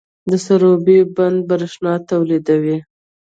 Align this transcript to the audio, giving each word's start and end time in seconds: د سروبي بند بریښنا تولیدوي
د 0.29 0.31
سروبي 0.45 0.99
بند 1.15 1.39
بریښنا 1.49 1.93
تولیدوي 2.09 2.77